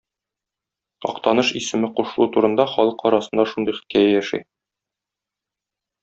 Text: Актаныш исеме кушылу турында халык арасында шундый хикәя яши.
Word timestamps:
Актаныш 1.09 1.51
исеме 1.59 1.89
кушылу 1.99 2.27
турында 2.37 2.65
халык 2.71 3.05
арасында 3.09 3.45
шундый 3.51 3.77
хикәя 3.81 4.03
яши. 4.15 4.41